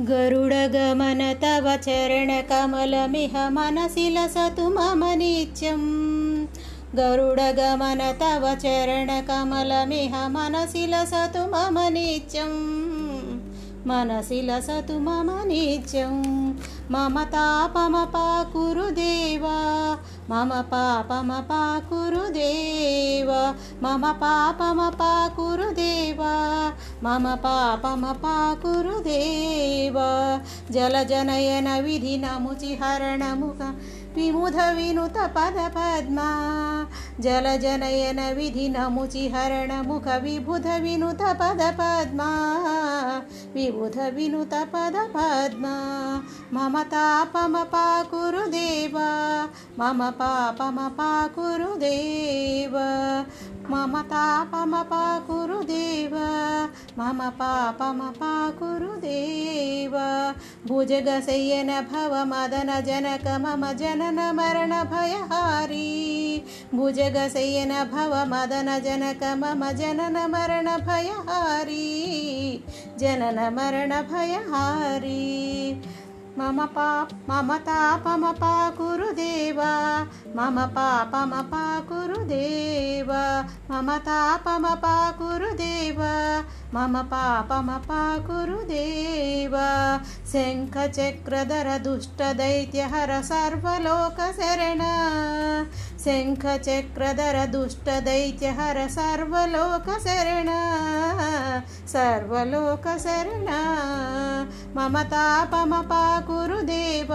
गरुडगमन 0.00 1.34
तव 1.42 1.76
चरणकमलमिह 1.76 3.50
मनसि 3.50 4.10
लसतु 4.10 4.62
मम 4.62 5.04
नित्यं। 5.04 5.78
गरुडगमन 6.94 8.18
तव 8.22 8.54
चरणकमलमिह 8.54 10.28
मनसि 10.28 10.86
लसतु 10.86 11.38
मम 11.38 11.78
नित्यं। 11.78 12.50
मनसि 13.86 14.42
लसतु 14.42 14.98
मम 14.98 15.46
नित्यं। 15.46 16.54
मम 16.90 17.22
तापमपाकुरुदेव 17.22 19.46
मम 20.30 20.50
पापमपाकुरुदेव 20.54 23.54
मम 23.82 24.12
पापमपाकुरुदेव 24.12 26.18
मम 27.04 27.34
पापमपा 27.34 28.54
कुरुदेव। 28.54 29.94
हरण 32.82 33.34
मुख 33.34 33.60
विमुध 34.16 34.54
विनुत 34.54 35.14
पद 35.18 35.72
पद्मा। 35.76 36.28
जलजनयन 37.20 38.34
मुख 39.86 40.08
विबुध 40.08 40.66
विनुत 40.66 41.22
पद 41.22 41.74
पद्मा। 41.80 42.30
विबुध 43.54 44.14
विनुत 44.14 44.54
पदपद्मा 44.54 45.74
मम 46.52 46.82
तापमपा 46.82 48.02
कुरुदेव। 48.02 48.98
मम 49.80 50.10
पापमपा 50.10 51.26
कुरुदेव। 51.26 52.76
मम 53.70 54.00
तापमपा 54.00 55.18
कुरुदेव। 55.18 56.10
मम 56.98 57.20
पापमपाकुरुदेव। 57.30 59.94
भुजगशय्यन 60.68 61.70
भव 61.92 62.12
मदन 62.24 62.70
जनक 62.86 63.26
मम 63.40 63.72
जनन 63.72 64.18
मरण 64.34 64.72
भयहारी 64.92 65.90
भुजगशय्यन 66.74 67.72
भव 67.92 68.12
मदन 68.28 68.68
जनक 68.84 69.22
मम 69.40 69.62
जनन 69.72 70.16
मरण 70.30 70.68
भयहारी 70.86 71.84
जनन 72.98 73.38
मरण 73.54 73.92
भयहारी 74.12 75.23
मम 76.38 76.58
पा 76.76 76.86
मम 77.28 77.50
तापमपाकुरुदेव 77.66 79.58
मम 80.36 80.56
पापमपाकुरुदेव 80.76 81.50
मम 83.70 83.90
तापमपाकुरुदेव 84.08 86.00
मम 86.74 86.96
पापमपाकुरुदेव 87.12 87.94
शङ्खचक्रधर 90.32 91.68
दुष्टदैत्यहर 91.84 93.12
सर्वलोकशरण 93.30 94.82
शङ्खचक्रधर 96.04 97.36
दुष्टदैत्यहर 97.52 98.78
सर्वलोकशरण 98.96 100.50
सर्वलोकशरण 101.92 103.48
मम 104.76 104.98
तापमपाकुरुदेव 105.12 107.12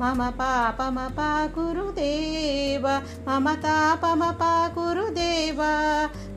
मम 0.00 0.20
पापमपाकुरुदेव 0.38 1.14
मम 3.28 3.46
तापमपाकुरुदेव 3.64 5.60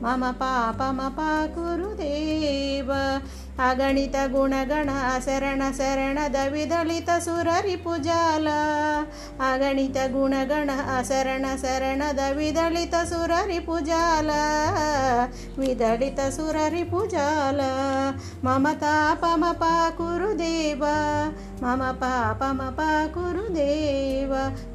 मम 0.04 0.22
पापमपाकुरुदेव 0.42 2.57
अगणित 3.59 4.15
गुणगण 4.31 4.89
शरण 5.25 5.61
शरणद 5.73 6.35
विदलित 6.51 7.09
सुररिपुजाल 7.21 8.47
अगणित 9.47 9.97
गुणगण 10.13 10.69
शरण 11.05 11.45
शरणद 11.57 12.19
विदलित 12.35 12.95
सुररिपुजाल 13.09 14.29
विदलित 15.57 16.19
सुररिपुजाल 16.31 17.59
मम 18.43 18.67
तापमपाकुरुदेव 18.81 20.83
मम 21.61 21.83
पापमपाकुरुदेव 22.01 22.73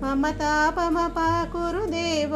मम 0.03 0.27
तापमपाकुरुदेव 0.41 2.35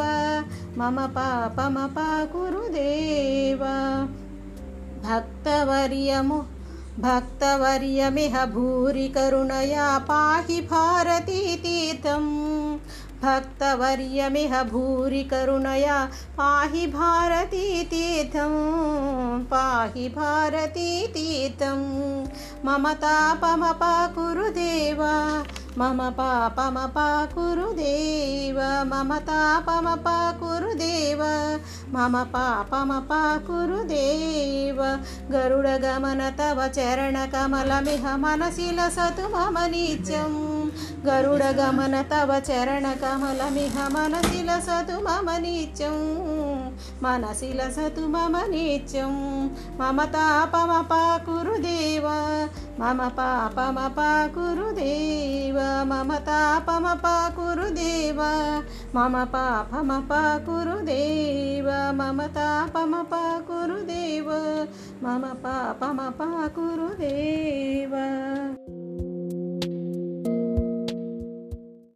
मम 0.77 0.99
पापमपाकुरुदेव 1.17 3.26
भक्तवर्यमु। 5.08 6.42
भक्तवर्यमिह 7.00 8.46
भूरि 8.46 9.08
करुणया 9.08 9.98
पाहि 9.98 10.62
भारतीतीर्थम् 10.62 12.78
भक्तवर्यमिह 13.24 14.64
भूरि 14.64 15.24
करुणया 15.24 16.10
पाहि 16.38 16.88
भारतीतीर्थं 16.88 18.54
पाहि 19.44 20.10
भारतीतीर्थं 20.10 21.80
मम 22.66 22.94
तापमपाकुरुदेव 22.94 25.02
मम 25.78 26.10
पापमपाकुरुदेव 26.10 28.60
मम 28.94 29.12
तापमपाकुरुदेव 29.12 29.12
मम 29.12 29.18
पापमपाकुरुदेव 31.94 32.70
गरुडगमन 35.34 36.22
तव 36.40 36.60
चरणकमलमिह 36.76 38.06
मनसि 38.24 38.68
लसतु 38.78 39.26
मम 39.34 39.58
नित्यं 39.74 40.34
गरुडगमन 41.06 41.96
तव 42.12 42.32
चरणकमलमिह 42.48 43.78
मनसि 43.96 44.42
लसतु 44.50 44.96
मम 45.08 45.28
नित्यं 45.44 45.98
मनसि 47.04 47.50
लसतु 47.60 48.04
मम 48.16 48.36
नित्यं 48.52 49.14
मम 49.80 50.00
तापमपाकुरुदेव 50.16 51.87
मम 52.80 53.00
पापमपाकुरुदेव 53.18 53.96
मम 55.90 56.12
तापमपाकुरुदेव 56.28 58.20
मम 58.96 59.16
पापमपाकुरुदेव 59.34 59.98
मम 61.98 62.20
तापमपाकुरुदेव 62.38 64.30
मम 65.04 65.26
पापमपाकुरुदेव 65.44 66.38